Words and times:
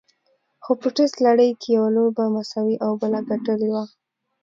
خو 0.63 0.71
په 0.81 0.87
ټېسټ 0.95 1.15
لړۍ 1.25 1.49
کې 1.61 1.69
یې 1.71 1.75
یوه 1.77 1.89
لوبه 1.95 2.23
مساوي 2.35 2.75
او 2.85 2.91
بله 3.01 3.19
ګټلې 3.29 3.69
وه. 3.73 3.83